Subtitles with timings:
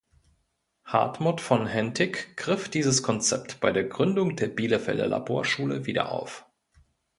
[0.87, 6.47] Hartmut von Hentig griff dieses Konzept bei der Gründung der Bielefelder Laborschule wieder auf.